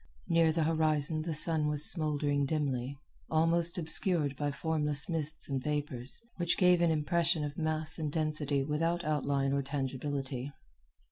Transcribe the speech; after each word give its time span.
Near 0.27 0.51
the 0.51 0.63
horizon 0.63 1.21
the 1.21 1.35
sun 1.35 1.67
was 1.67 1.85
smouldering 1.91 2.47
dimly, 2.47 2.97
almost 3.29 3.77
obscured 3.77 4.35
by 4.35 4.51
formless 4.51 5.07
mists 5.07 5.47
and 5.47 5.63
vapors, 5.63 6.23
which 6.37 6.57
gave 6.57 6.81
an 6.81 6.89
impression 6.89 7.43
of 7.43 7.55
mass 7.55 7.99
and 7.99 8.11
density 8.11 8.63
without 8.63 9.03
outline 9.03 9.53
or 9.53 9.61
tangibility. 9.61 10.51